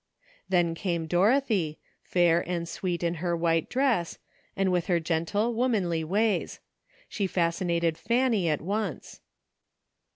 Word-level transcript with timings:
Then 0.49 0.73
came 0.73 1.05
Dorothy, 1.05 1.77
fair 2.01 2.41
and 2.49 2.67
sweet 2.67 3.03
in 3.03 3.13
her 3.21 3.37
white 3.37 3.69
dress, 3.69 4.17
and 4.55 4.71
with 4.71 4.87
her 4.87 4.99
gentle, 4.99 5.53
womanly 5.53 6.03
ways. 6.03 6.59
She 7.07 7.27
fascinated 7.27 7.99
Fanny 7.99 8.49
at 8.49 8.61
once. 8.61 9.21